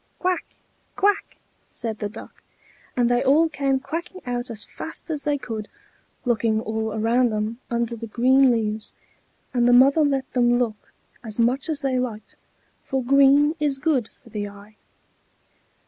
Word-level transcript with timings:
"Quack! 0.17 0.45
quack!" 0.95 1.37
said 1.69 1.99
the 1.99 2.09
Duck, 2.09 2.41
and 2.97 3.07
they 3.07 3.23
all 3.23 3.47
came 3.49 3.79
quacking 3.79 4.19
out 4.25 4.49
as 4.49 4.63
fast 4.63 5.11
as 5.11 5.25
they 5.25 5.37
could, 5.37 5.67
looking 6.25 6.59
all 6.59 6.91
around 6.91 7.29
them 7.29 7.59
under 7.69 7.95
the 7.95 8.07
green 8.07 8.49
leaves; 8.49 8.95
and 9.53 9.67
the 9.67 9.73
mother 9.73 10.01
let 10.01 10.33
them 10.33 10.57
look 10.57 10.91
as 11.23 11.37
much 11.37 11.69
as 11.69 11.81
they 11.81 11.99
liked, 11.99 12.35
for 12.83 13.03
green 13.03 13.53
is 13.59 13.77
good 13.77 14.09
for 14.23 14.29
the 14.31 14.49
eye. 14.49 14.75